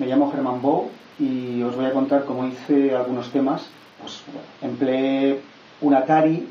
[0.00, 3.66] me llamo Germán Bow y os voy a contar cómo hice algunos temas.
[4.00, 4.22] Pues,
[4.62, 5.40] empleé
[5.82, 6.48] un Atari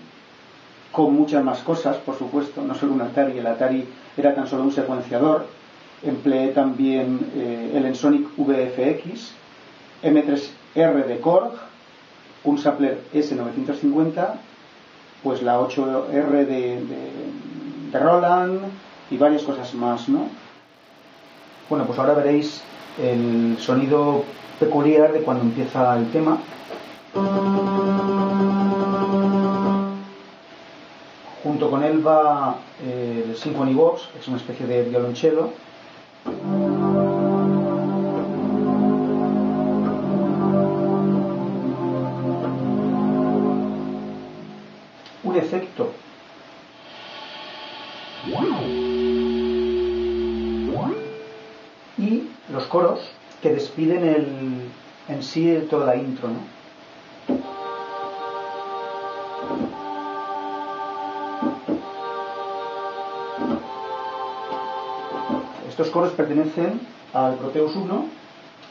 [0.91, 3.85] con muchas más cosas, por supuesto, no solo un Atari, el Atari
[4.15, 5.47] era tan solo un secuenciador.
[6.03, 9.31] Empleé también eh, el Ensonic VFX,
[10.03, 11.53] M3R de Korg,
[12.43, 14.33] un Sampler S950,
[15.23, 16.81] pues la 8R de, de,
[17.91, 18.61] de Roland
[19.09, 20.27] y varias cosas más, ¿no?
[21.67, 22.63] Bueno, pues ahora veréis
[23.01, 24.23] el sonido
[24.59, 26.37] peculiar de cuando empieza el tema.
[31.43, 35.51] Junto con él va eh, el Symphony Box, que es una especie de violonchelo.
[45.23, 45.91] Un efecto
[52.69, 53.01] coros
[53.41, 54.69] que despiden el,
[55.09, 56.39] en sí toda la intro, ¿no?
[65.67, 66.79] Estos coros pertenecen
[67.13, 68.05] al Proteus 1,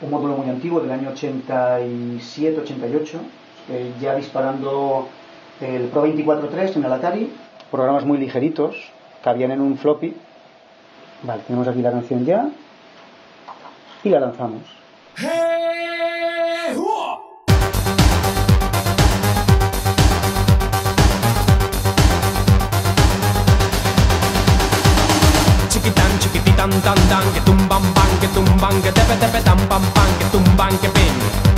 [0.03, 3.19] un módulo muy antiguo del año 87-88,
[3.71, 5.09] eh, ya disparando
[5.61, 7.33] el Pro 24.3 en el Atari,
[7.71, 8.77] programas muy ligeritos,
[9.25, 10.15] cabían en un floppy.
[11.23, 12.49] Vale, tenemos aquí la canción ya
[14.05, 14.63] y la lanzamos.
[25.69, 30.09] Chiquitan, chiquititan, tan, tan, que tumban, pan, que tumban, que tepe, tepe, tan, pam, pan,
[30.19, 31.15] que tumban, que pin.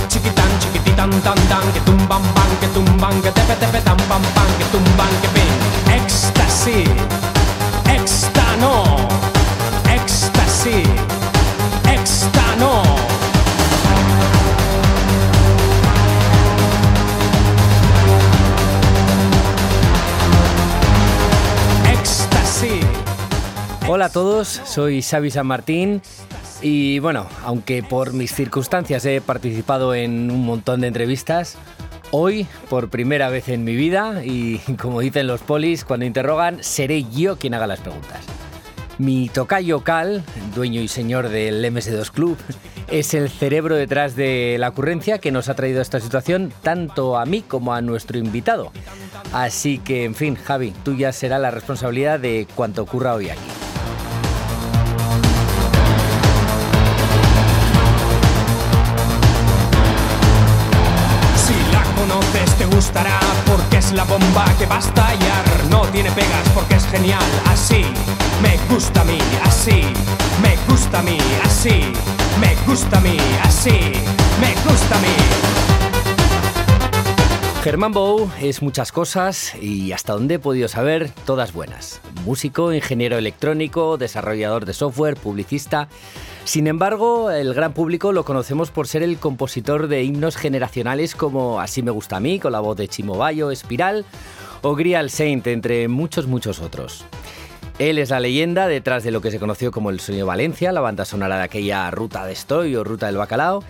[0.07, 4.47] Chiquitan, chiquititan, tan, tan, que tumban, pan, que tumban, que tepe, tepe, tan, pam, pan,
[4.57, 5.51] que tumban, que pin.
[5.95, 6.89] Éxtasis,
[7.85, 9.07] extano,
[9.89, 10.90] éxtasis,
[23.87, 26.01] Hola a todos, soy Xavi San Martín
[26.61, 31.57] y bueno, aunque por mis circunstancias he participado en un montón de entrevistas,
[32.11, 37.05] hoy por primera vez en mi vida y como dicen los polis cuando interrogan, seré
[37.05, 38.19] yo quien haga las preguntas.
[38.99, 40.23] Mi tocayo Cal,
[40.55, 42.37] dueño y señor del MS2 Club,
[42.87, 47.17] es el cerebro detrás de la ocurrencia que nos ha traído a esta situación tanto
[47.17, 48.71] a mí como a nuestro invitado.
[49.33, 53.50] Así que, en fin, Javi, tuya será la responsabilidad de cuanto ocurra hoy aquí.
[63.81, 65.45] Es la bomba que va a estallar.
[65.69, 67.23] No tiene pegas porque es genial.
[67.45, 67.83] Así
[68.41, 69.81] me gusta a mí, así
[70.41, 71.91] me gusta a mí, así
[72.39, 73.77] me gusta a mí, así
[74.39, 75.15] me gusta a mí.
[77.63, 82.01] Germán Bou es muchas cosas y hasta donde he podido saber, todas buenas.
[82.25, 85.87] Músico, ingeniero electrónico, desarrollador de software, publicista.
[86.43, 91.61] Sin embargo, el gran público lo conocemos por ser el compositor de himnos generacionales como
[91.61, 94.05] Así me gusta a mí, con la voz de Chimo Bayo, Espiral
[94.61, 97.05] o Grial Saint, entre muchos, muchos otros.
[97.79, 100.81] Él es la leyenda detrás de lo que se conoció como el Sueño Valencia, la
[100.81, 103.63] banda sonora de aquella Ruta de Estoy o Ruta del Bacalao.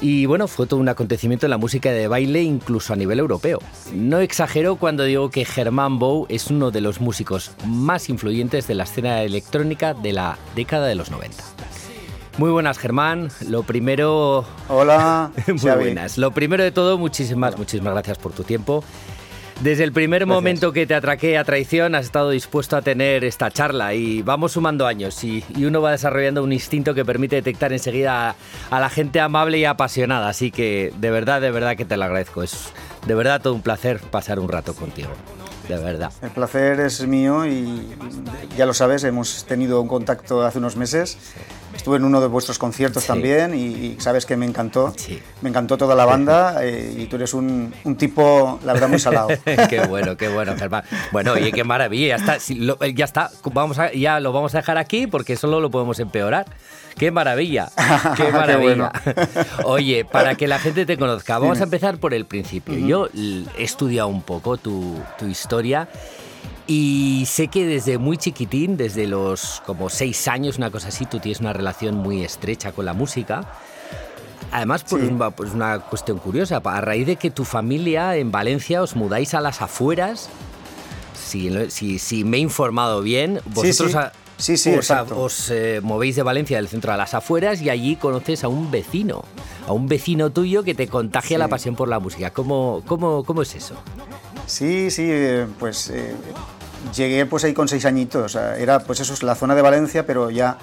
[0.00, 3.60] Y bueno, fue todo un acontecimiento en la música de baile incluso a nivel europeo.
[3.94, 8.74] No exagero cuando digo que Germán Bou es uno de los músicos más influyentes de
[8.74, 11.61] la escena electrónica de la década de los 90.
[12.38, 13.28] Muy buenas, Germán.
[13.48, 14.44] Lo primero...
[14.68, 15.84] Hola, Muy Xavi.
[15.84, 16.16] buenas.
[16.18, 18.82] Lo primero de todo, muchísimas, muchísimas gracias por tu tiempo.
[19.60, 20.34] Desde el primer Gracias.
[20.34, 24.52] momento que te atraqué a traición has estado dispuesto a tener esta charla y vamos
[24.52, 28.34] sumando años y, y uno va desarrollando un instinto que permite detectar enseguida a,
[28.70, 30.28] a la gente amable y apasionada.
[30.30, 32.42] Así que de verdad, de verdad que te lo agradezco.
[32.42, 32.72] Es
[33.06, 35.10] de verdad todo un placer pasar un rato contigo.
[35.68, 36.10] De verdad.
[36.22, 37.86] El placer es mío y
[38.56, 41.16] ya lo sabes, hemos tenido un contacto hace unos meses.
[41.74, 43.08] Estuve en uno de vuestros conciertos Sí.
[43.08, 44.92] también y, y sabes que me encantó.
[44.96, 45.20] Sí.
[45.40, 48.98] Me encantó toda la banda eh, y tú eres un, un tipo, la verdad, muy
[48.98, 49.28] salado.
[49.44, 50.84] qué bueno, qué bueno, Germán.
[51.12, 52.08] Bueno, oye, qué maravilla.
[52.08, 53.30] Ya está, si lo- ya está.
[53.52, 56.46] Vamos a, ya lo vamos a dejar aquí porque solo lo podemos empeorar.
[56.96, 57.70] Qué maravilla,
[58.16, 58.92] qué Qué maravilla.
[59.04, 59.24] bueno.
[59.64, 62.76] Oye, para que la gente te conozca, vamos a empezar por el principio.
[62.78, 65.88] Yo l- he estudiado un poco tu, tu historia.
[66.66, 71.18] Y sé que desde muy chiquitín, desde los como seis años, una cosa así, tú
[71.18, 73.44] tienes una relación muy estrecha con la música.
[74.52, 75.08] Además, pues, Sí.
[75.08, 79.34] una, pues una cuestión curiosa, a raíz de que tu familia en Valencia os mudáis
[79.34, 80.28] a las afueras,
[81.14, 83.96] si, si, me he informado bien, vosotros
[84.36, 84.74] sí, sí.
[85.14, 88.70] os, eh, movéis de Valencia del centro a las afueras y allí conoces a un
[88.70, 89.24] vecino,
[89.66, 92.30] a un vecino tuyo que te contagia la pasión por la música.
[92.30, 93.74] ¿Cómo, cómo, cómo es eso?
[94.52, 96.14] Sí, sí, eh, pues eh,
[96.94, 98.34] llegué pues ahí con seis añitos.
[98.34, 100.58] Era pues eso es la zona de Valencia, pero ya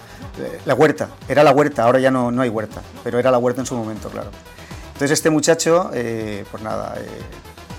[0.68, 3.62] la huerta, era la huerta, ahora ya no, no hay huerta, pero era la huerta
[3.62, 4.30] en su momento, claro.
[4.90, 6.94] Entonces este muchacho, pues nada,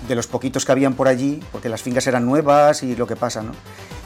[0.05, 3.15] de los poquitos que habían por allí, porque las fincas eran nuevas y lo que
[3.15, 3.53] pasa, ¿no?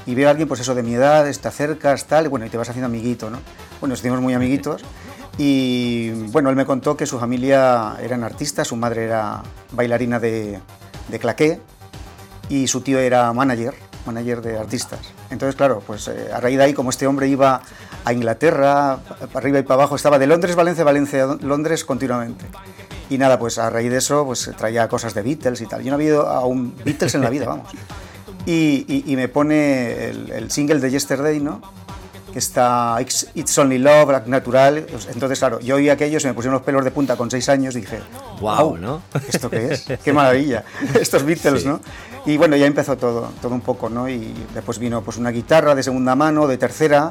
[0.06, 2.50] Y veo a alguien, pues eso, de mi edad, está cerca, tal, y bueno, y
[2.50, 3.40] te vas haciendo amiguito, ¿no?
[3.80, 4.84] Bueno, nos hicimos muy amiguitos.
[5.40, 9.42] Y bueno, él me contó que su familia eran artistas, su madre era
[9.72, 10.60] bailarina de,
[11.08, 11.60] de claqué
[12.50, 13.74] y su tío era manager,
[14.06, 15.00] manager de artistas.
[15.30, 17.62] Entonces, claro, pues eh, a raíz de ahí, como este hombre iba
[18.04, 22.46] a Inglaterra, para arriba y para abajo, estaba de Londres, Valencia, Valencia, Londres continuamente.
[23.10, 25.84] Y nada, pues a raíz de eso, pues traía cosas de Beatles y tal.
[25.84, 27.70] Yo no había ido a un Beatles en la vida, vamos.
[28.46, 31.62] Y, y, me pone el, single de Yesterday, ¿no?
[32.36, 34.86] Está It's, Only Love, Natural.
[35.14, 37.76] Entonces, claro, yo oí aquello, se me pusieron los pelos de punta con seis años
[37.76, 38.00] y dije,
[38.42, 39.02] wow, ¿no?
[39.28, 39.86] ¿Esto qué es?
[40.04, 40.66] ¡Qué maravilla!
[41.00, 41.80] Estos Beatles, ¿no?
[42.26, 44.10] Y bueno, ya empezó todo, todo un poco, ¿no?
[44.10, 47.10] Y después vino pues una guitarra de segunda mano, de tercera,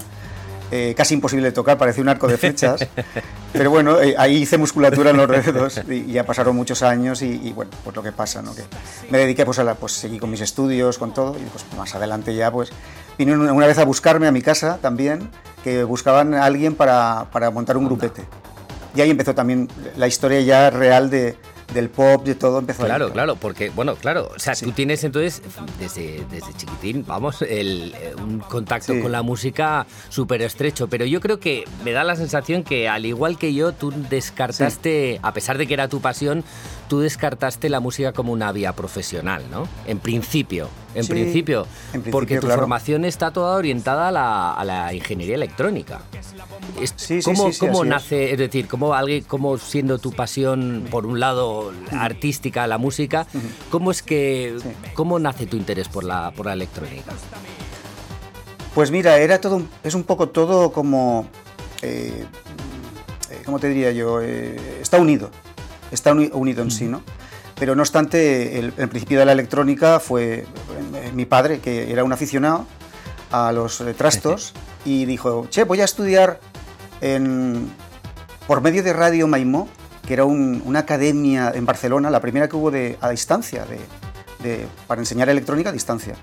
[0.71, 2.87] eh, casi imposible de tocar, parecía un arco de flechas.
[3.53, 7.53] Pero bueno, eh, ahí hice musculatura en los dedos y, ya pasaron muchos años y,
[7.53, 8.55] bueno, pues lo que pasa, ¿no?
[8.55, 8.63] Que
[9.11, 11.95] me dediqué pues a la, pues seguí con mis estudios, con todo y pues más
[11.95, 12.73] adelante ya pues
[13.19, 15.31] vino una vez a buscarme a mi casa también,
[15.63, 18.25] que buscaban a alguien para, para montar un grupete.
[18.95, 21.37] Y ahí empezó también la historia ya real de,
[21.73, 25.43] del pop, de todo empezó Claro, claro, porque, bueno, claro, o sea, tú tienes entonces,
[25.79, 31.41] desde, desde chiquitín, vamos, el, un contacto con la música súper estrecho, pero yo creo
[31.41, 35.67] que me da la sensación que, al igual que yo, tú descartaste, a pesar de
[35.67, 36.45] que era tu pasión,
[36.89, 39.69] tú descartaste la música como una vía profesional, ¿no?
[39.87, 41.67] En principio, en, principio,
[42.11, 46.03] porque tu formación está toda orientada a la, ingeniería electrónica.
[47.25, 52.67] ¿Cómo, cómo nace, es decir, cómo alguien, cómo siendo tu pasión, por un lado, artística,
[52.67, 53.27] la música,
[53.71, 54.57] cómo es que,
[54.95, 57.13] cómo nace tu interés por la, por la electrónica?
[58.75, 61.29] Pues mira, era todo, es un poco todo como,
[61.83, 62.25] eh,
[63.31, 64.21] eh, ¿cómo te diría yo?
[64.21, 65.31] Eh, está unido,
[65.95, 67.03] está unido en sí, ¿no?
[67.59, 70.45] Pero no obstante, el, principio de la electrónica fue
[70.95, 72.67] eh, mi padre, que era un aficionado
[73.31, 74.53] a los eh, trastos,
[74.85, 76.41] y dijo, che, voy a estudiar
[77.01, 77.71] en,
[78.47, 79.69] por medio de Radio Maimó,
[80.07, 83.65] que era una academia en Barcelona, la primera que hubo de, a distancia,
[84.43, 86.17] de, para enseñar electrónica a distancia.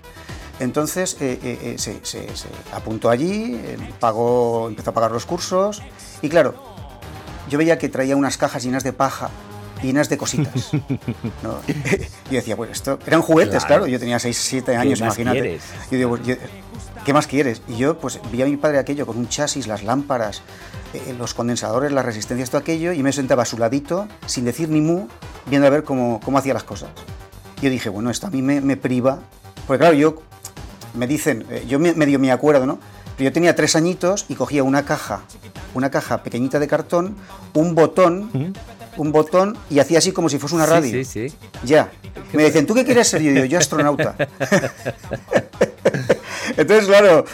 [0.59, 2.27] Entonces eh, se, se,
[2.71, 3.59] apuntó allí,
[3.99, 5.81] pagó, empezó a pagar los cursos
[6.21, 6.53] y claro,
[7.49, 9.31] yo veía que traía unas cajas llenas de paja
[9.81, 10.73] llenas de cositas.
[11.43, 11.59] ¿no?
[12.29, 15.59] yo decía, bueno, esto eran juguetes, claro, yo tenía 6, 7 años, imagínate.
[15.91, 16.17] Yo digo,
[17.05, 17.61] ¿qué más quieres?
[17.67, 20.41] Y yo pues vi a mi padre aquello con un chasis, las lámparas,
[20.93, 24.69] eh, los condensadores, las resistencias, todo aquello, y me sentaba a su ladito, sin decir
[24.69, 25.07] ni mu,
[25.47, 26.89] viendo a ver cómo, cómo hacía las cosas.
[27.61, 29.19] Y yo dije, bueno, esto a mí me, me priva,
[29.67, 30.21] porque claro, yo,
[30.93, 32.79] me dicen, eh, yo medio me acuerdo, ¿no?
[33.17, 35.21] Pero yo tenía tres añitos y cogía una caja,
[35.73, 37.15] una caja pequeñita de cartón,
[37.53, 38.53] un botón,
[38.97, 40.91] un botón y hacía así como si fuese una radio.
[40.91, 41.91] Sí, sí, Ya.
[42.33, 43.21] Me dicen, ¿tú qué quieres ser?
[43.21, 44.15] yo digo, yo astronauta.
[46.57, 47.25] Entonces, claro,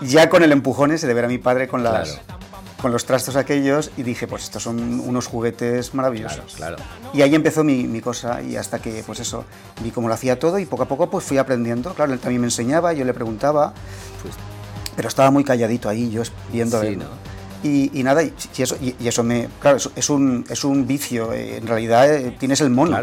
[0.00, 2.20] ya con el empujón ese de ver a mi padre con las...
[2.80, 6.54] Con los trastos aquellos y dije, pues estos son unos juguetes maravillosos.
[6.54, 6.76] Claro,
[7.12, 9.44] Y ahí empezó mi, cosa y hasta que, pues eso,
[9.82, 11.92] vi cómo lo hacía todo y poco a poco pues fui aprendiendo.
[11.94, 13.74] Claro, él también me enseñaba, yo le preguntaba,
[14.22, 14.36] pues,
[14.94, 16.22] pero estaba muy calladito ahí, yo
[16.52, 17.06] viendo sí, ¿no?
[17.62, 19.48] Y, nada, y, eso, y, eso me.
[19.60, 21.32] Claro, es, un, es un vicio.
[21.32, 22.96] Eh, en realidad eh, tienes el mono.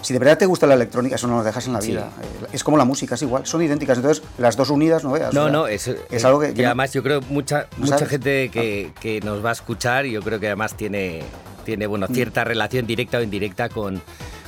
[0.00, 2.10] Si de verdad te gusta la electrónica, eso no lo dejas en la vida.
[2.22, 3.46] Eh, es como la música, es igual.
[3.46, 3.98] Son idénticas.
[3.98, 5.34] Entonces, las dos unidas, no veas.
[5.34, 5.88] No, no, es,
[6.24, 6.54] algo que.
[6.56, 10.40] y además, yo creo mucha, mucha gente que, que, nos va a escuchar, yo creo
[10.40, 11.22] que además tiene,
[11.64, 12.14] tiene bueno, mm.
[12.14, 14.00] cierta relación directa o indirecta con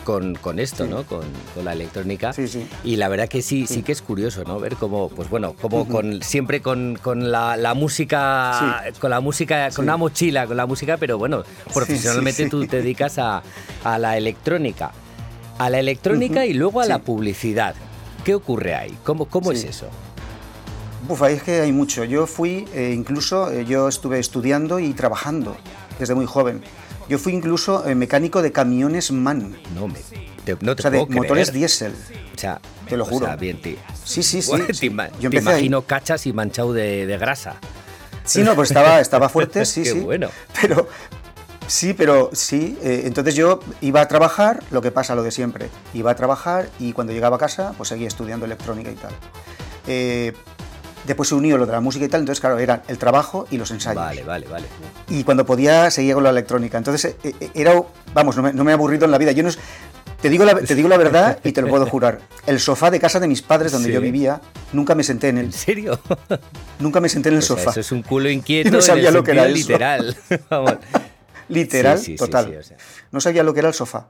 [0.05, 1.05] con, con esto, ¿no?
[1.05, 1.23] Con,
[1.55, 2.33] con, la electrónica.
[2.33, 2.67] Sí, sí.
[2.85, 4.59] Y la verdad que sí, sí, que es curioso, ¿no?
[4.59, 9.71] Ver cómo, pues bueno, como con, siempre con, con la, la, música, con la música,
[9.71, 11.43] con una mochila, con la música, pero bueno,
[11.73, 13.43] profesionalmente tú te dedicas a,
[13.85, 14.93] a, la electrónica.
[15.59, 17.75] A la electrónica y luego a la publicidad.
[18.25, 18.97] ¿Qué ocurre ahí?
[19.05, 19.89] ¿Cómo, cómo es eso?
[21.09, 22.05] Uf, es que hay mucho.
[22.05, 25.57] Yo fui, eh, incluso, eh, yo estuve estudiando y trabajando
[25.99, 26.63] desde muy joven.
[27.11, 29.59] Yo fui incluso eh, mecánico de camiones MAN.
[29.75, 29.99] No, me,
[30.61, 31.93] no te o sea, de motores diésel.
[32.37, 33.27] O sea, te lo juro.
[33.27, 33.79] O sea, bien, tío.
[34.05, 34.53] Sí, sí, sí.
[35.21, 37.57] Yo te imagino cachas y manchado de, grasa.
[38.25, 39.99] Sí, no, pues estaba, estaba fuerte, sí, Qué sí.
[39.99, 40.29] bueno.
[40.61, 40.89] Pero,
[41.67, 42.79] Sí, pero sí.
[42.83, 45.69] eh, entonces yo iba a trabajar, lo que pasa, lo de siempre.
[45.95, 49.13] Iba a trabajar y cuando llegaba a casa, pues seguía estudiando electrónica y tal.
[49.87, 50.33] Eh,
[51.07, 53.57] después se unió lo de la música y tal, entonces, claro, eran el trabajo y
[53.59, 53.97] los ensayos.
[54.03, 54.67] Vale, vale, vale.
[55.09, 56.79] Y cuando podía, seguía con la electrónica.
[56.79, 57.81] Entonces, eh, eh, era,
[58.15, 59.33] vamos, no me, no me he aburrido en la vida.
[59.33, 59.59] Yo no es-
[60.21, 62.21] te, digo la, te digo la verdad y te lo puedo jurar.
[62.47, 63.95] El sofá de casa de mis padres, donde Sí.
[63.95, 64.41] yo vivía,
[64.73, 65.47] nunca me senté en él.
[65.47, 65.99] ¿En serio?
[66.79, 67.71] Nunca me senté en el O sea, sofá.
[67.71, 69.55] eso es un culo inquieto Y no sabía en el lo que era eso.
[69.55, 70.17] literal.
[70.51, 70.75] Vamos.
[71.49, 72.47] Literal, Sí, sí, sí, total.
[72.51, 72.77] sí, o sea.
[73.11, 74.09] No sabía lo que era el sofá.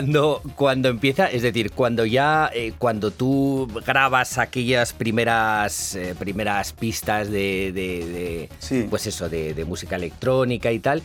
[0.00, 6.72] Cuando, cuando empieza, es decir, cuando ya, eh, cuando tú grabas aquellas primeras, eh, primeras
[6.72, 8.86] pistas de, de- de- Sí.
[8.88, 11.02] pues eso, de, de música electrónica y tal,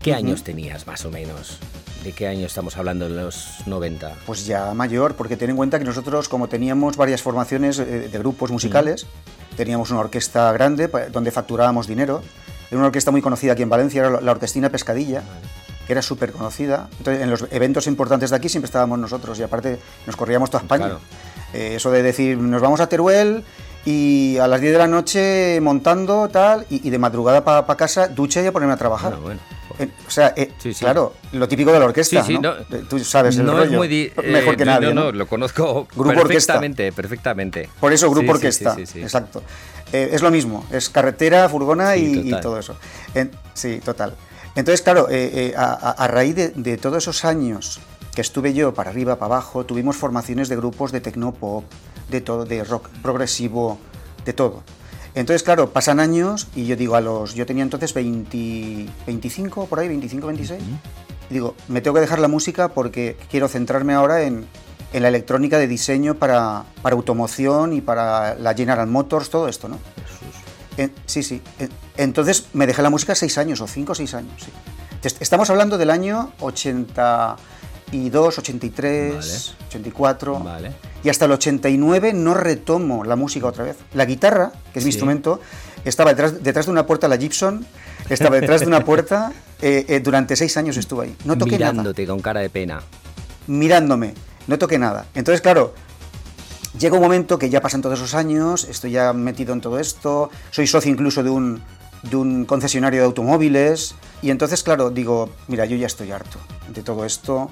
[0.00, 0.18] ¿qué Ujú.
[0.18, 1.58] años tenías más o menos?
[2.02, 4.12] ¿De qué año estamos hablando en los 90?
[4.26, 8.18] Pues ya mayor, porque ten en cuenta que nosotros, como teníamos varias formaciones eh, de
[8.18, 9.06] grupos musicales,
[9.56, 12.22] teníamos una orquesta grande donde facturábamos dinero.
[12.72, 15.22] Era una orquesta muy conocida aquí en Valencia, era la Orquestina Pescadilla,
[15.86, 16.88] que era súper conocida.
[16.98, 20.62] Entonces, en los eventos importantes de aquí siempre estábamos nosotros y aparte nos corríamos toda
[20.62, 20.84] España.
[20.86, 21.00] Claro.
[21.54, 23.44] Eh, eso de decir, nos vamos a Teruel
[23.84, 28.08] y a las 10 de la noche montando tal y, y de madrugada para casa,
[28.08, 29.16] ducha y a ponerme a trabajar.
[29.16, 29.40] Bueno, bueno.
[29.78, 30.84] Eh, o sea, eh, Sí, sí.
[30.84, 32.54] claro, lo típico de la orquesta, Sí, ¿no?
[32.54, 33.64] no- Eh, Tú sabes el no rollo.
[33.64, 34.88] es muy mejor que nadie.
[34.88, 35.12] No, no, ¿no?
[35.12, 36.26] lo conozco Grupo orquesta.
[36.54, 37.68] perfectamente, perfectamente.
[37.80, 38.76] Por eso, grupo orquesta.
[38.78, 39.42] Exacto.
[39.90, 42.76] Es lo mismo, es carretera, furgona y, todo eso.
[43.54, 44.14] Sí, total.
[44.54, 47.80] Entonces, claro, eh, eh, a, a- raíz de, de todos esos años
[48.14, 51.64] que estuve yo para arriba, para abajo, tuvimos formaciones de grupos de tecnopop,
[52.10, 53.78] de todo, de rock progresivo,
[54.26, 54.62] de todo.
[55.14, 57.34] Entonces, claro, pasan años y yo digo a los.
[57.34, 60.62] Yo tenía entonces 20, 25, por ahí, 25, 26.
[61.30, 64.46] Y digo, me tengo que dejar la música porque quiero centrarme ahora en,
[64.92, 69.68] en la electrónica de diseño para, para automoción y para la General Motors, todo esto,
[69.68, 69.78] ¿no?
[70.76, 71.42] En- sí, sí.
[71.58, 74.50] En- entonces me dejé la música seis años, o cinco o seis años, sí.
[75.02, 79.32] Est- Estamos hablando del año 82, 83, Vale.
[79.68, 80.38] 84.
[80.40, 80.72] Vale.
[81.04, 83.76] Y hasta el 89 no retomo la música otra vez.
[83.94, 84.96] La guitarra, que es mi Sí.
[84.96, 85.40] instrumento,
[85.84, 87.66] estaba detrás, detrás de una puerta, la Gibson,
[88.08, 91.16] estaba detrás de una puerta, eh, eh, durante seis años estuve ahí.
[91.24, 92.82] No toqué nada Mirándote con cara de pena.
[93.48, 94.14] mirándome,
[94.46, 95.06] no toqué nada.
[95.14, 95.74] Entonces, claro,
[96.82, 100.30] llega un momento que ya pasan todos esos años, estoy ya metido en todo esto,
[100.50, 101.62] soy socio incluso de un,
[102.02, 106.82] de un concesionario de automóviles, y entonces, claro, digo, mira, yo ya estoy harto de
[106.82, 107.50] todo esto.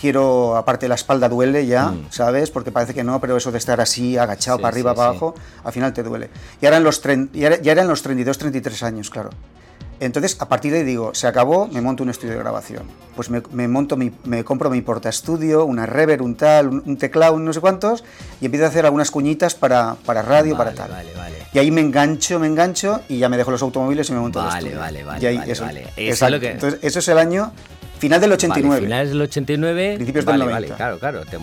[0.00, 2.06] Quiero, aparte la espalda duele ya, Mm.
[2.10, 2.50] ¿sabes?
[2.52, 5.10] Porque parece que no, pero eso de estar así, agachado Sí, para arriba, sí, para
[5.10, 5.16] sí.
[5.16, 6.30] abajo, al final te duele.
[6.62, 9.30] Y ahora en los ya, ya eran los 32, 33 años, claro.
[10.00, 12.84] Entonces, a partir de ahí digo, se acabó, me monto un estudio de grabación.
[13.16, 16.96] Pues me, me monto mi, me compro mi portaestudio, una reverb, un tal, un, un
[16.96, 18.04] teclado, un no sé cuántos,
[18.40, 20.90] y empiezo a hacer algunas cuñitas para, para radio, para tal.
[20.90, 21.34] Vale, vale.
[21.52, 24.38] Y ahí me engancho, me engancho, y ya me dejo los automóviles y me monto
[24.40, 24.78] el Vale, estudio.
[24.80, 25.80] vale, vale, Y ahí, vale, eso, vale.
[25.80, 26.34] Eso es exacto.
[26.34, 27.52] lo que- Entonces, eso es el año
[27.98, 29.94] final del 89, Vale, finales del 89.
[29.96, 30.54] Principios del vale, 90.
[30.68, 31.20] Vale, claro, claro.
[31.28, 31.38] te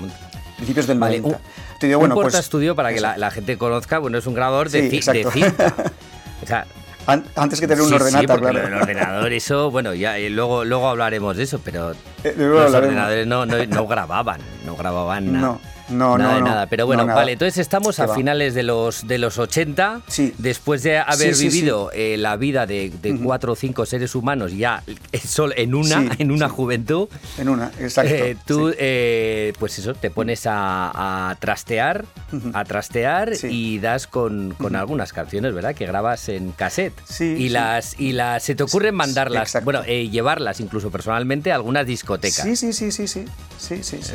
[0.55, 1.37] principios del Vale, 90.
[1.37, 4.89] un, bueno, pues, portaestudio, para que la, la gente conozca, bueno, es un grabador de,
[4.89, 5.73] Sí, ci- de cinta.
[6.43, 6.65] O sea,
[7.07, 8.67] antes que tener un sí, sí, ordenador, porque claro.
[8.69, 11.91] del ordenador, eso, bueno, ya eh, luego, luego hablaremos de eso, pero
[12.23, 12.87] Eh, luego los hablaremos.
[12.89, 15.45] ordenadores no, no, no grababan, no grababan nada.
[15.47, 16.47] No, no, nada no, de no.
[16.47, 16.67] nada.
[16.67, 17.19] Pero bueno, No, nada.
[17.19, 20.33] vale, entonces estamos a finales de los, de los 80, Sí.
[20.37, 21.57] después de haber Sí, sí, sí.
[21.57, 25.21] vivido eh, la vida de, de cuatro o cinco seres humanos ya eh,
[25.57, 27.07] en una, en una juventud.
[27.37, 28.13] En una, exacto.
[28.13, 32.05] Eh, tú, eh, pues eso, te pones a, a trastear,
[32.53, 35.75] a trastear y das con, con algunas canciones, ¿verdad?
[35.75, 36.93] Que grabas en cassette.
[37.05, 41.85] Sí, Y las y las se te ocurre mandarlas, bueno, llevarlas incluso personalmente a algunas
[41.85, 42.43] discotecas.
[42.45, 43.25] Sí, sí, sí, sí, sí,
[43.57, 44.13] sí, sí, sí.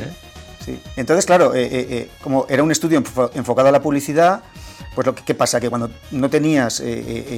[0.63, 0.79] Sí.
[0.95, 4.43] Entonces, claro, eh, eh, eh, como era un estudio enfo- enfocado a la publicidad,
[4.93, 6.83] Pues lo que ¿qué pasa, que cuando no tenías eh,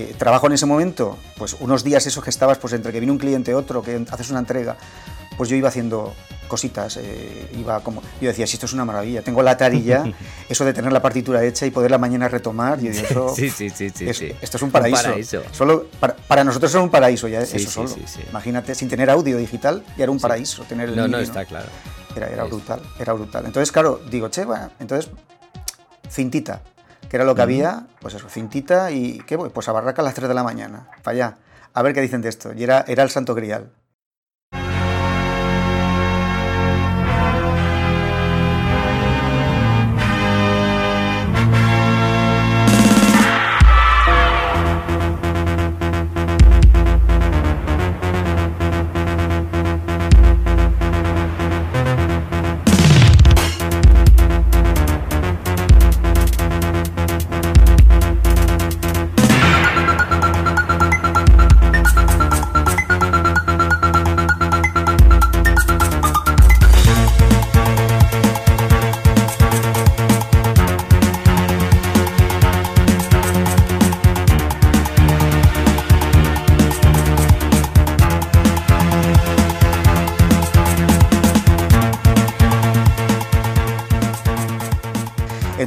[0.10, 3.12] eh, trabajo en ese momento, pues unos días esos que estabas, pues entre que viene
[3.12, 4.76] un cliente otro, que haces una entrega,
[5.38, 6.16] pues yo iba haciendo
[6.48, 7.00] cositas,
[7.56, 10.04] iba como, yo decía, si esto es una maravilla, tengo la Atari ya,
[10.50, 13.70] eso de tener la partitura hecha y poderla mañana retomar, yo digo, eso, Sí, sí,
[13.70, 14.32] sí, sí, es- sí.
[14.42, 15.04] esto es un paraíso.
[15.04, 15.42] paraíso.
[15.52, 17.96] Solo para, para nosotros era un paraíso ya, Sí, eso solo.
[18.32, 21.68] Imagínate, sin tener audio digital, ya era un paraíso tener el No, no, está claro.
[22.16, 23.46] Era, era brutal, era brutal.
[23.46, 25.12] Entonces, claro, digo, che, bueno, entonces,
[26.10, 26.62] cintita,
[27.10, 29.50] que era lo que había, pues eso, cintita y, ¿qué voy?
[29.50, 31.38] Pues a Barraca a las 3 de la mañana, para allá,
[31.74, 32.54] a ver qué dicen de esto.
[32.54, 33.72] Y era, era el santo grial.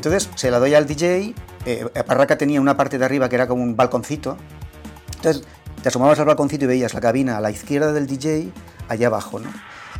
[0.07, 1.35] Entonces se la doy al DJ.
[1.65, 4.37] eh, Barraca tenía una parte de arriba que era como un balconcito.
[5.17, 5.43] Entonces
[5.83, 8.53] te asomabas al balconcito y veías la cabina a la izquierda del DJ,
[8.89, 9.49] allá abajo, ¿no?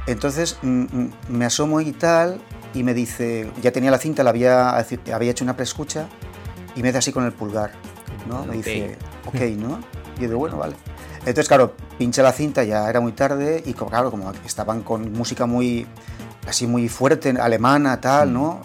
[0.07, 2.39] Entonces mm, mm, me asomo y tal,
[2.73, 6.07] y me dice, ya tenía la cinta, la había, había hecho una preescucha,
[6.77, 7.73] y me da así con el pulgar,
[8.29, 8.45] ¿no?
[8.45, 8.97] Me dice,
[9.27, 9.81] ok, ¿no?
[10.19, 10.77] Y yo digo, bueno, vale.
[11.21, 15.47] Entonces, claro, pinché la cinta, ya era muy tarde, y claro, como estaban con música
[15.47, 15.85] muy,
[16.47, 18.63] así muy fuerte, alemana, tal, ¿no?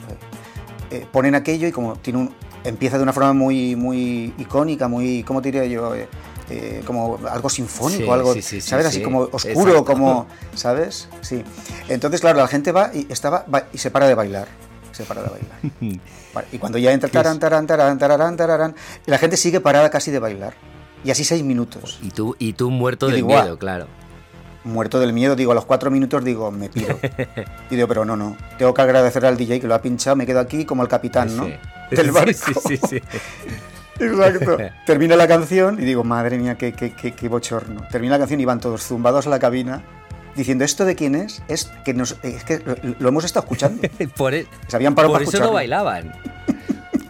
[0.92, 2.34] Eh, ponen aquello y como tiene un,
[2.64, 5.96] empieza de una forma muy, muy icónica, muy, ¿cómo te diría yo?
[5.96, 6.08] Eh,
[6.50, 8.86] eh, como algo sinfónico, Sí, algo, sí, sí, ¿sabes?
[8.88, 9.04] Así sí.
[9.04, 9.86] como oscuro, Exacto.
[9.86, 11.08] como, ¿sabes?
[11.22, 11.44] Sí.
[11.88, 14.48] Entonces, claro, la gente va y estaba va- y se para de bailar,
[14.92, 16.00] se para de bailar.
[16.52, 17.98] Y cuando ya entra tarán, tarán, tarán,
[18.38, 18.76] tararán,
[19.08, 20.54] y la gente sigue parada casi de bailar.
[21.06, 22.00] Y así seis minutos.
[22.04, 23.60] Y tú, y tú muerto Y de digo, miedo, "Ah".
[23.60, 23.88] claro.
[24.64, 27.00] Muerto del miedo, digo, a los cuatro minutos digo, me pido.
[27.70, 30.26] Y digo, pero no, no, tengo que agradecer al DJ que lo ha pinchado, me
[30.26, 31.46] quedo aquí como el capitán, ¿no?
[31.46, 31.54] Sí.
[31.96, 32.32] Del barco.
[32.32, 33.02] sí, sí, sí.
[34.00, 34.58] Exacto.
[34.86, 37.82] Termina la canción y digo, madre mía, qué, qué, qué, qué bochorno.
[37.92, 39.84] Termina la canción y van todos zumbados a la cabina
[40.36, 41.44] diciendo, ¿esto de quién es?
[41.48, 42.62] Es que, nos, es que
[43.00, 43.82] lo, hemos estado escuchando.
[44.16, 45.52] Por, e- Se habían parado por eso escucharlo.
[45.52, 46.14] no bailaban.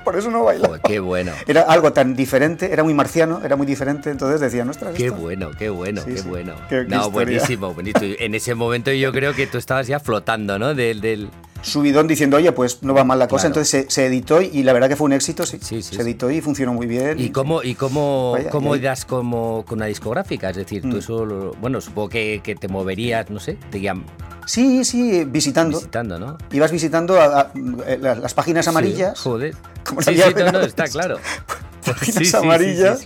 [0.03, 0.67] Por eso no baila.
[0.67, 1.31] Joder, qué bueno.
[1.47, 5.51] Era algo tan diferente, era muy marciano, era muy diferente, entonces decían, ostras, Qué bueno,
[5.57, 6.27] qué bueno, Sí, qué sí.
[6.27, 6.53] bueno.
[6.69, 8.15] Qué- no, buenísimo, buenísimo.
[8.19, 10.73] En ese momento yo creo que tú estabas ya flotando, ¿no?
[10.73, 11.29] Del, del...
[11.61, 13.43] Subidón diciendo, oye, pues no va mal la cosa.
[13.47, 13.61] Claro.
[13.61, 15.57] Entonces se, se editó y la verdad que fue un éxito, sí.
[15.61, 16.01] Sí, sí, se sí.
[16.01, 17.19] editó y funcionó muy bien.
[17.19, 20.49] ¿Y cómo, y cómo, Vaya, cómo das como con una discográfica?
[20.49, 20.97] Es decir, tú Mm.
[20.97, 24.03] eso, lo- bueno, supongo que, que te moverías, no sé, te iban
[24.47, 25.77] Sí, sí, visitando.
[25.77, 26.37] visitando, ¿no?
[26.51, 27.51] Ibas visitando a- a-
[27.99, 29.19] las, páginas amarillas.
[29.19, 29.55] Joder.
[29.85, 30.15] Como Sí,
[30.51, 31.17] no, está claro.
[31.85, 33.03] páginas amarillas.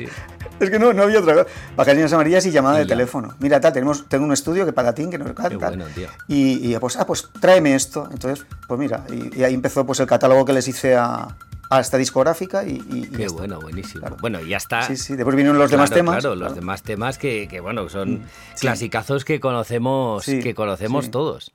[0.59, 1.47] Es que no, no había otra cosa.
[1.75, 3.35] Páginas amarillas y llamada de teléfono.
[3.39, 5.67] Mira, tal, tenemos, tengo un estudio que patatín, que nos Qué canta.
[5.67, 6.07] bueno, tío.
[6.27, 8.07] Y, y, pues, ah, pues tráeme esto.
[8.11, 11.27] Entonces, pues mira, y, y ahí empezó pues el catálogo que les hice a,
[11.69, 13.37] a esta discográfica y, y- Qué está.
[13.37, 13.99] bueno, buenísimo.
[14.01, 14.17] Claro.
[14.21, 14.83] Bueno, y ya está.
[14.83, 16.15] Sí, sí, después vinieron los demás Claro, temas.
[16.21, 16.55] Claro, los claro.
[16.55, 18.61] demás temas que, que, bueno, son sí.
[18.61, 21.11] clasicazos que conocemos, Sí, que conocemos sí.
[21.11, 21.51] todos.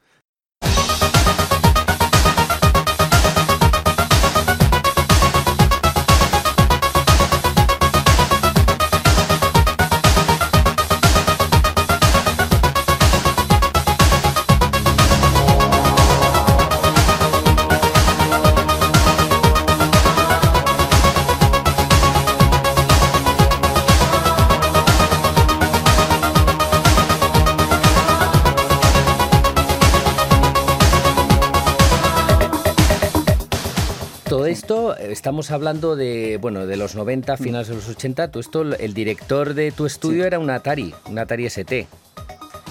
[34.60, 38.30] Esto, estamos hablando de, bueno, de los 90, finales de los 80.
[38.30, 40.26] Tú esto, el director de tu estudio Sí.
[40.26, 41.86] era un Atari, un Atari ST.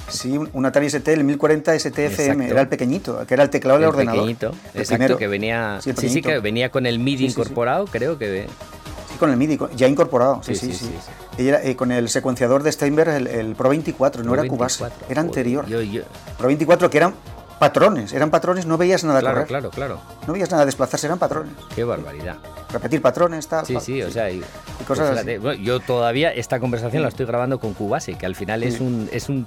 [0.08, 3.84] Sí, un, Atari ST, el 1040 STFM, era el pequeñito, que era el teclado del
[3.86, 4.22] el ordenador.
[4.22, 4.52] pequeñito.
[4.74, 5.18] El Exacto, primero.
[5.18, 5.80] que venía.
[5.82, 8.46] Sí, Sí, que venía con el MIDI incorporado, creo que.
[9.12, 10.42] Sí, con el MIDI, ya incorporado.
[10.44, 10.90] Sí, Sí, sí,
[11.38, 14.96] era, eh, con el secuenciador de Steinberg, el, el Pro 24, no era 24, Cubase,
[15.10, 15.66] era anterior.
[15.68, 16.04] Yo, yo,
[16.38, 17.14] Pro 24, que era
[17.60, 19.48] patrones, eran patrones, no veías nada Claro, correr.
[19.48, 20.00] claro, claro.
[20.26, 21.54] No veías nada desplazarse, eran patrones.
[21.76, 22.38] Qué barbaridad.
[22.72, 23.66] Repetir patrones, tal.
[23.66, 23.82] Sí, tal.
[23.84, 25.38] sí, o sea, y, Y cosas pues así.
[25.38, 28.84] bueno, yo todavía esta conversación la estoy grabando con Cubase, que al final es Sí.
[28.84, 29.46] un es un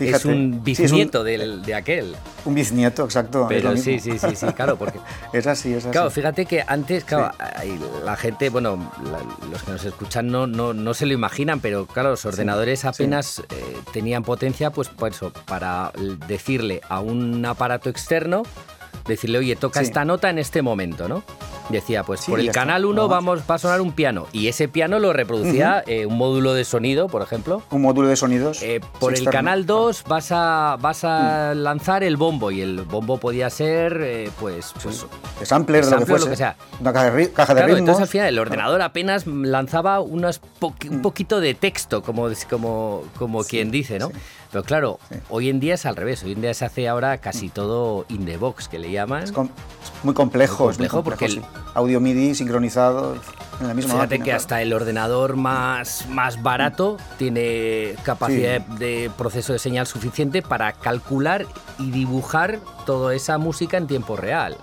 [0.00, 2.16] es un Sí, es un- bisnieto del- de aquel.
[2.44, 3.46] Un bisnieto, exacto.
[3.48, 4.98] Pero sí, sí, sí, sí, claro, porque
[5.32, 5.92] Es así, es así.
[5.92, 7.32] Claro, fíjate que antes, claro,
[8.04, 11.86] la gente, bueno, la- los que nos escuchan no, no, no se lo imaginan, pero
[11.86, 13.44] claro, los ordenadores apenas eh,
[13.92, 15.92] tenían potencia, pues por eso, para
[16.28, 18.42] decirle a un aparato externo,
[19.06, 21.22] decirle, oye, toca esta nota en este momento, ¿no?
[21.70, 23.16] Decía, pues Sí, por el canal 1 nada más.
[23.24, 24.26] vamos, va a sonar un piano.
[24.32, 27.62] Y ese piano lo reproducía eh, un módulo de sonido, por ejemplo.
[27.70, 28.62] Un módulo de sonidos.
[28.62, 29.32] Eh, por el externo.
[29.38, 31.58] canal 2 vas a, vas a Mm.
[31.58, 35.06] lanzar el bombo y el bombo podía ser, eh, pues, pues
[35.40, 36.24] De sampler, de lo que fuese.
[36.26, 36.56] lo que sea.
[36.80, 37.78] Una caja de, caja de Claro, ritmos.
[37.80, 40.40] entonces al final el ordenador apenas lanzaba unas
[40.90, 44.10] un poquito de texto, como, como, como quien dice, ¿no?
[44.54, 44.58] Mm.
[44.58, 45.16] Pero claro, Sí.
[45.30, 46.22] hoy en día es al revés.
[46.22, 49.24] Hoy en día se hace ahora casi todo in the box, que le llaman.
[49.24, 49.48] Es, com-
[49.82, 50.70] es muy complejo.
[50.70, 51.42] Es muy complejo porque sí.
[51.74, 53.16] Audio MIDI sincronizado
[53.60, 54.36] en la misma Fíjate máquina, que claro.
[54.36, 58.76] hasta el ordenador más, más barato tiene capacidad Sí.
[58.78, 61.46] de proceso de señal suficiente para calcular
[61.78, 64.56] y dibujar toda esa música en tiempo real.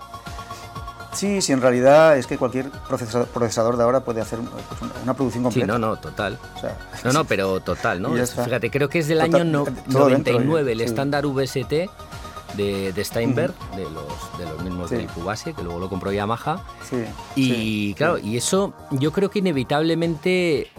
[1.14, 5.44] Sí, sí, en realidad es que cualquier procesador, de ahora puede hacer pues, una, producción
[5.44, 5.68] Sí, completa.
[5.68, 6.40] no, no, total.
[6.56, 8.10] O sea, No, no, pero total, ¿no?
[8.14, 10.84] Fíjate, creo que es del Total, año no- todo dentro, 99 el sí.
[10.86, 11.90] estándar VST
[12.56, 14.96] de, de Steinberg, de, los, de los mismos Sí.
[14.98, 16.64] del Cubase, que luego lo compró Yamaha.
[16.90, 17.04] sí,
[17.36, 18.28] Y sí, claro, sí.
[18.30, 20.70] y eso yo creo que inevitablemente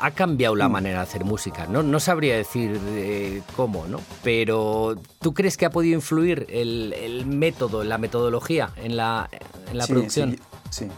[0.00, 0.72] ha cambiado la Mm.
[0.72, 1.66] manera de hacer música.
[1.66, 4.00] No, no sabría decir eh, cómo, ¿no?
[4.22, 9.28] Pero ¿tú crees que ha podido influir el, el método, la metodología en la,
[9.70, 10.30] en la Sí, producción?
[10.70, 10.88] Sí, sí.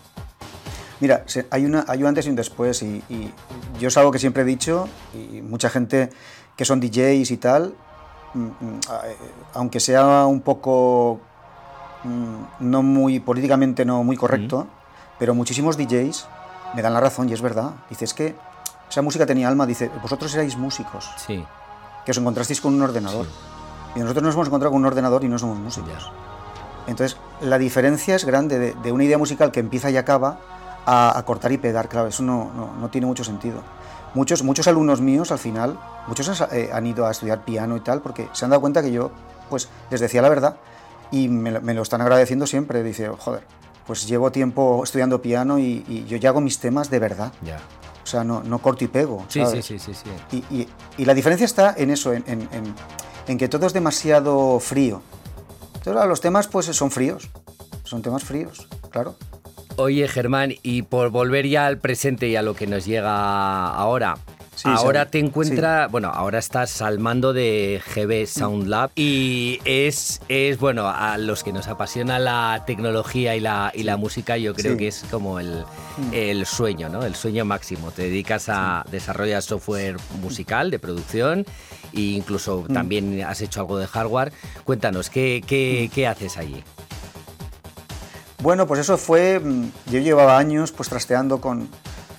[1.00, 3.32] Mira, hay, una, hay un antes y un después y, y
[3.80, 6.10] yo es algo que siempre he dicho y mucha gente
[6.56, 7.74] que son DJs y tal,
[8.34, 9.16] mm, mm, eh,
[9.54, 11.20] aunque sea un poco
[12.04, 14.66] mm, no muy políticamente no muy correcto,
[15.18, 16.26] pero muchísimos DJs
[16.74, 17.70] me dan la razón y es verdad.
[17.88, 18.36] Dice, es que
[18.90, 21.42] esa música tenía alma, dice, vosotros erais músicos, Sí,
[22.04, 23.26] que os encontrasteis con un ordenador.
[23.96, 25.88] Y nosotros nos hemos encontrado con un ordenador y no somos músicos.
[25.88, 26.29] ya.
[26.90, 30.38] Entonces, la diferencia es grande de, de una idea musical que empieza y acaba
[30.86, 31.88] a, a cortar y pegar.
[31.88, 33.62] Claro, eso no, no- no tiene mucho sentido.
[34.14, 37.80] Muchos, muchos alumnos míos, al final, muchos has- eh, han ido a estudiar piano y
[37.80, 39.10] tal, porque se han dado cuenta que yo,
[39.48, 40.56] pues, les decía la verdad
[41.12, 42.82] y me, lo- me lo están agradeciendo siempre.
[42.82, 43.44] Dice, joder,
[43.86, 47.32] pues llevo tiempo estudiando piano y, y yo ya hago mis temas de verdad.
[47.42, 47.58] Ya.
[48.02, 49.24] O sea, no, no corto y pego.
[49.28, 49.64] Sí, sí, ¿sabes?
[49.66, 50.10] sí, sí, sí.
[50.50, 52.74] Y, y- y la diferencia está en eso, en, en- en-
[53.28, 55.02] en que todo es demasiado frío.
[55.80, 57.30] Entonces, los temas pues son fríos,
[57.84, 59.16] son temas fríos, claro.
[59.76, 64.18] Oye, Germán, y por volver ya al presente y a lo que nos llega ahora.
[64.62, 70.20] Sí, ahora te encuentras, bueno, ahora estás al mando de GB Sound Lab y es,
[70.28, 74.54] es, bueno, a los que nos apasiona la tecnología y la, y la música, yo
[74.54, 74.78] creo Sí.
[74.78, 75.64] que es como el,
[76.12, 77.04] el sueño, ¿no?
[77.04, 77.90] El sueño máximo.
[77.90, 81.46] Te dedicas a desarrollar software musical de producción
[81.94, 84.32] e incluso también has hecho algo de hardware.
[84.64, 86.62] Cuéntanos, ¿qué, qué, qué haces allí?
[88.42, 91.68] Bueno, pues eso fue, mm, yo llevaba años pues trasteando con,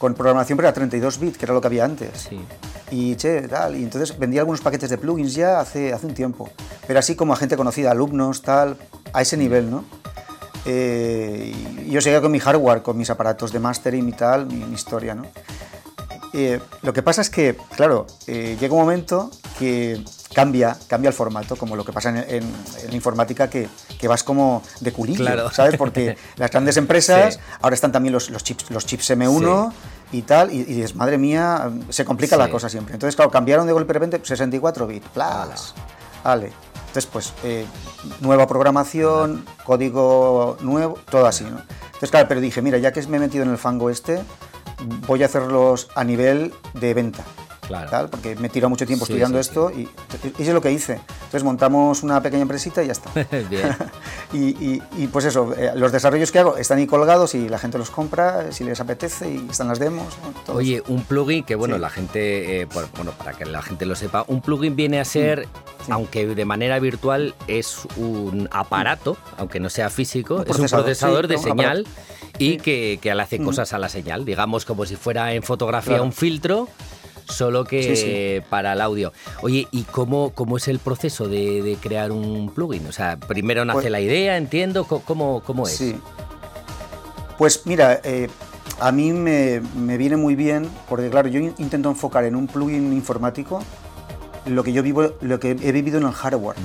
[0.02, 2.28] con programación, pero a 32 bits, que era lo que había antes.
[2.28, 2.42] Sí.
[2.90, 6.50] Y che, tal, y entonces vendía algunos paquetes de plugins ya hace, hace un tiempo,
[6.88, 8.78] pero así como a gente conocida, alumnos, tal,
[9.14, 9.86] a ese nivel, ¿no?
[10.66, 11.54] Eh,
[11.86, 14.74] y yo seguía con mi hardware, con mis aparatos de mastering y tal, mi, mi
[14.74, 15.28] historia, ¿no?
[16.34, 21.14] Eh, lo que pasa es que, claro, eh, llega un momento que cambia, cambia el
[21.14, 23.68] formato, como lo que pasa en, en- en la informática, que,
[24.00, 25.52] que vas como de culillo, Claro.
[25.52, 25.78] ¿sabes?
[25.78, 27.40] Porque las grandes empresas, Sí.
[27.62, 29.72] ahora están también los, los chips, los chips M1
[30.12, 32.94] y tal, y, y dices, madre mía, se complica la cosa siempre.
[32.94, 35.74] Entonces, claro, cambiaron de golpe de repente 64 bits, plas,
[36.24, 36.52] vale.
[36.88, 37.66] Entonces, pues, eh,
[38.20, 41.62] nueva programación, código nuevo, todo así, ¿no?
[41.86, 44.22] Entonces, claro, pero dije, mira, ya que me he metido en el fango este,
[45.08, 47.24] voy a hacerlos a nivel de venta.
[47.72, 47.90] Claro.
[47.90, 49.88] tal, porque me tirado mucho tiempo Sí, estudiando sí, esto y y
[50.42, 50.94] eso es lo que hice.
[50.94, 53.10] Entonces montamos una pequeña empresita y ya está.
[53.50, 53.76] Bien.
[54.34, 57.58] y, y- y, pues eso, eh, los desarrollos que hago están ahí colgados y la
[57.60, 60.08] gente los compra si les apetece y están las demos.
[60.48, 60.54] ¿no?
[60.54, 61.82] Oye, un plugin que, bueno, Sí.
[61.82, 65.06] la gente, eh, por- bueno, para que la gente lo sepa, un plugin viene a
[65.06, 65.48] ser,
[65.86, 65.92] sí.
[65.92, 71.26] aunque de manera virtual, es un aparato, aunque no sea físico, Un es un procesador,
[71.26, 71.88] sí, de un señal
[72.38, 72.58] y Sí.
[72.58, 76.04] que, que le hace cosas a la señal, digamos como si fuera en fotografía Claro.
[76.06, 76.68] un filtro.
[77.28, 78.46] Solo que Sí, sí.
[78.50, 79.12] para el audio.
[79.42, 82.86] Oye, ¿y cómo, cómo es el proceso de, de crear un plugin?
[82.88, 85.76] O sea, primero nace Pues- la idea, entiendo, ¿cómo, cómo es?
[85.78, 85.96] Sí.
[87.38, 88.30] Pues mira, eh,
[88.80, 92.48] a mí me, me viene muy bien, porque claro, yo in- intento enfocar en un
[92.48, 93.64] plugin informático
[94.46, 96.58] lo que yo vivo, lo que he vivido en el hardware.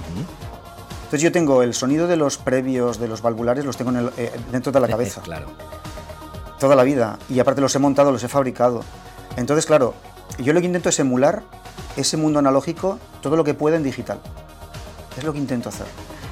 [1.04, 4.10] Entonces yo tengo el sonido de los previos, de los valvulares, los tengo en el-
[4.16, 5.46] eh, dentro de la cabeza claro.
[6.58, 8.82] toda la vida y aparte los he montado, los he fabricado.
[9.36, 9.94] Entonces, claro,
[10.38, 11.42] yo lo que intento es emular
[11.96, 14.20] ese mundo analógico todo lo que pueda en digital.
[15.16, 15.86] Es lo que intento hacer.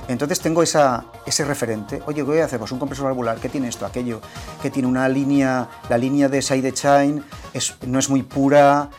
[0.09, 2.03] Entonces tengo esa, ese referente.
[2.07, 2.59] Oye, ¿qué voy a hacer?
[2.59, 3.39] Pues un compresor valvular.
[3.39, 3.87] ¿Qué tiene esto?
[3.87, 4.21] Aquello.
[4.61, 8.91] Que tiene una línea, la línea de side chain es, no es muy pura,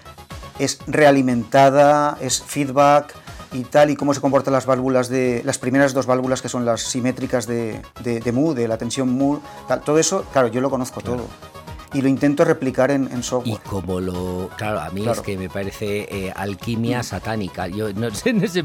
[0.58, 3.14] es realimentada, es feedback
[3.52, 5.42] y tal, y cómo se comportan las válvulas de.
[5.46, 9.10] las primeras dos válvulas que son las simétricas de, de, de mu, de la tensión
[9.10, 9.40] mu,
[9.86, 11.28] todo eso, claro, yo lo conozco todo.
[11.96, 13.62] Y lo intento replicar en, en Y software.
[13.70, 14.50] como lo.
[14.58, 15.20] Claro, a mí Claro.
[15.20, 17.68] Es que me parece eh, alquimia satánica.
[17.68, 18.64] Yo no sé, no sé.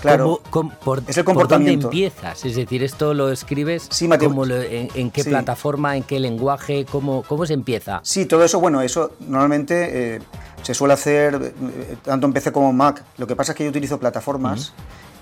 [0.00, 0.40] Claro.
[0.50, 1.86] cómo- cómo- por, Es el por comportamiento.
[1.88, 2.44] dónde empiezas?
[2.44, 3.86] Es decir, esto lo escribes.
[3.90, 5.30] Sí, cómo lo- en, en qué Sí.
[5.30, 6.84] plataforma, en qué lenguaje?
[6.90, 8.00] ¿Cómo, cómo se empieza?
[8.02, 10.20] Sí, todo eso, bueno, eso normalmente eh,
[10.62, 13.04] se suele hacer eh, tanto en PC como en Mac.
[13.16, 14.72] Lo que pasa es que yo utilizo plataformas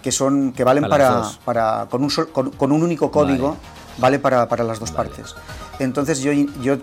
[0.02, 3.60] que son que valen Para para, con, un sol- con, con un único código, vale,
[4.18, 5.34] para, para las dos partes.
[5.78, 6.80] Entonces yo, yo eh,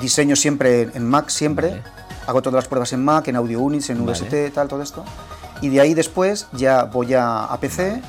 [0.00, 1.82] diseño siempre en- Mac, siempre, Vale.
[2.26, 4.18] hago todas las pruebas en Mac, en Audio Units, en Vale.
[4.18, 5.04] VST, tal, todo esto.
[5.60, 8.02] Y de ahí después ya voy a, a PC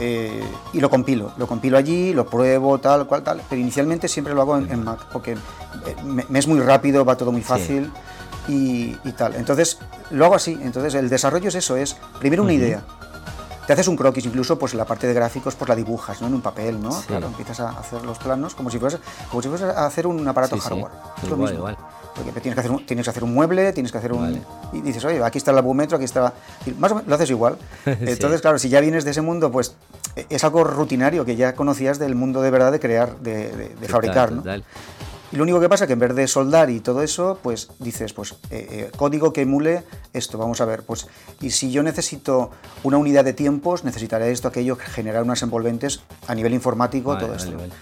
[0.00, 0.42] eh,
[0.72, 1.32] y lo compilo.
[1.36, 3.42] Lo compilo allí, lo pruebo, tal, cual, tal.
[3.48, 5.36] Pero inicialmente siempre lo hago en, en Mac, porque eh,
[6.04, 7.90] me, me es muy rápido, va todo muy fácil
[8.48, 9.34] y, y tal.
[9.34, 9.78] Entonces
[10.10, 10.58] lo hago así.
[10.62, 12.82] Entonces el desarrollo es eso, es primero una idea.
[13.66, 16.28] Te haces un croquis, incluso pues la parte de gráficos pues la dibujas, ¿no?
[16.28, 16.92] En un papel, ¿no?
[16.92, 17.06] Sí.
[17.08, 19.00] Claro, empiezas a hacer los planos como si fueras,
[19.30, 20.68] como si fueras a hacer un aparato Sí, sí.
[20.68, 20.92] hardware.
[21.18, 21.58] Es lo Igual, mismo.
[21.58, 21.76] igual.
[22.14, 24.20] Porque tienes que, hacer un, tienes que hacer un mueble, tienes que hacer un...
[24.22, 24.42] Vale.
[24.72, 26.32] Y dices, oye, aquí está el abúmetro, aquí está...
[26.64, 27.58] y más o menos lo haces igual.
[27.84, 29.74] Entonces, claro, si ya vienes de ese mundo, pues
[30.14, 33.68] e- es algo rutinario que ya conocías del mundo de verdad de crear, de, de-
[33.74, 34.38] de fabricar, ¿no?
[34.38, 34.64] Total.
[35.36, 37.68] Y lo único que pasa es que en vez de soldar y todo eso, pues
[37.78, 39.82] dices, pues eh, eh, código que emule
[40.14, 41.08] esto, vamos a ver, pues
[41.42, 42.52] y si yo necesito
[42.84, 47.30] una unidad de tiempos, necesitaré esto, aquello, generar unas envolventes a nivel informático, Vale, todo
[47.36, 47.54] vale, esto.
[47.58, 47.72] vale.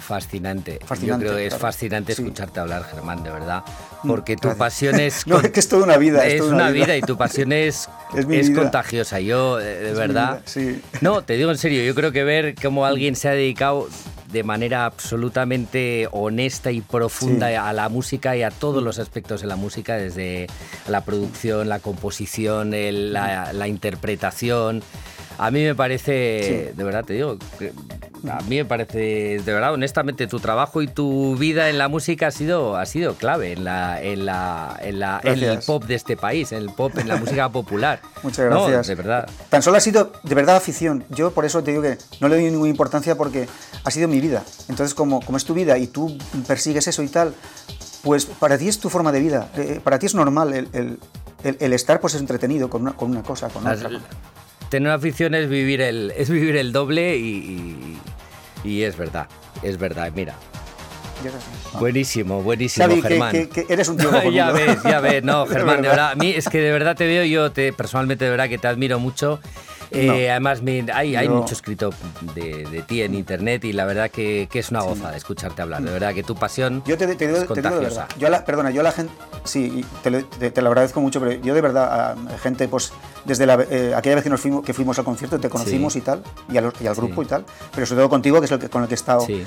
[0.00, 0.80] Fascinante.
[0.84, 1.62] Fascinante, Yo creo que es claro.
[1.62, 2.22] fascinante Sí.
[2.22, 3.62] escucharte hablar, Germán, de verdad.
[4.02, 4.58] Mm, Porque tu gracias.
[4.58, 5.24] pasión es.
[5.28, 6.26] No, con- es que es toda una vida.
[6.26, 6.96] Es, toda una vida.
[6.96, 9.20] y tu pasión es, Es es contagiosa.
[9.20, 10.40] Yo, eh, de verdad.
[10.44, 10.82] sí.
[11.02, 13.88] No, te digo en serio, yo creo que ver cómo alguien se ha dedicado
[14.34, 17.54] de manera absolutamente honesta y profunda Sí.
[17.54, 20.48] a la música y a todos los aspectos de la música, desde
[20.88, 24.82] la producción, la composición, el- la, la interpretación.
[25.38, 26.76] A mí me parece, Sí.
[26.76, 27.36] de verdad te digo,
[28.30, 28.98] a mí me parece,
[29.44, 33.14] de verdad, honestamente, tu trabajo y tu vida en la música ha sido, ha sido
[33.14, 36.70] clave en, la, en, la, en, la- en el pop de este país, en el
[36.70, 38.00] pop, en la música popular.
[38.22, 38.86] Muchas No, gracias.
[38.86, 39.28] de verdad.
[39.50, 41.04] Tan solo ha sido de verdad afición.
[41.10, 43.48] Yo por eso te digo que no le doy ninguna importancia porque
[43.84, 44.42] ha sido mi vida.
[44.68, 46.16] Entonces, como, como es tu vida y tú
[46.46, 47.34] persigues eso y tal,
[48.02, 49.48] pues para ti es tu forma de vida.
[49.56, 50.98] Eh, para ti es normal el, el-
[51.42, 54.00] el- el estar pues entretenido con una, con una cosa, con Las- otra.
[54.74, 57.28] Tener una afición es vivir el, es vivir el doble y,
[58.64, 59.28] y- y es verdad,
[59.62, 60.34] es verdad, mira.
[61.20, 61.78] Así.
[61.78, 63.30] Buenísimo, buenísimo, Xavi, Germán.
[63.32, 66.08] que- que eres un tío ya ves, ya ves, no, Germán, de verdad.
[66.08, 68.58] verdad, a mí es que de verdad te veo, yo te personalmente de verdad que
[68.58, 69.40] te admiro mucho.
[69.94, 70.12] Eh, No.
[70.14, 71.90] Además, me- hay, mucho escrito
[72.34, 75.62] de, de ti en internet y la verdad que, que es una goza de escucharte
[75.62, 75.82] hablar.
[75.82, 78.00] De verdad que tu pasión Yo te, te digo, es te digo de contagiosa.
[78.02, 78.16] verdad.
[78.18, 79.12] Yo la, perdona, yo a la gente,
[79.44, 82.92] sí, te, lo, te- te lo agradezco mucho, pero yo de verdad, a gente, pues,
[83.24, 86.00] desde la, eh, aquella vez que, nos fuimos, que fuimos al concierto, te conocimos Sí.
[86.00, 87.26] y tal, y, a los- y al grupo Sí.
[87.26, 89.20] y tal, pero sobre todo contigo, que es el que, con el que he estado.
[89.20, 89.44] Sí.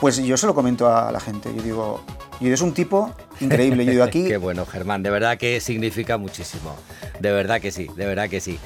[0.00, 1.50] Pues yo se lo comento a la gente.
[1.54, 2.04] Yo digo,
[2.40, 3.84] y eres un tipo increíble.
[3.86, 4.26] Yo digo aquí.
[4.26, 6.74] Qué bueno, Germán, de verdad que significa muchísimo.
[7.20, 8.58] De verdad que sí, de verdad que sí.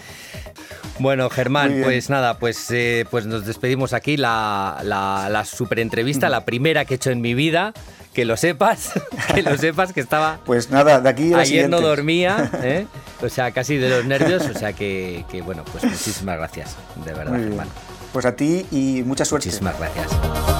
[0.99, 6.29] Bueno, Germán, pues nada, pues, eh, pues nos despedimos aquí, la, la, la super entrevista,
[6.29, 7.73] la primera que he hecho en mi vida,
[8.13, 8.93] que lo sepas,
[9.35, 10.41] que lo sepas que estaba...
[10.45, 12.87] Pues nada, de aquí a Ayer no dormía, ¿eh?
[13.23, 17.13] o sea, casi de los nervios, o sea que, que, bueno, pues muchísimas gracias, de
[17.13, 17.39] verdad.
[17.39, 17.69] Germán.
[18.13, 19.49] Pues a ti y mucha suerte.
[19.49, 20.58] Muchísimas gracias.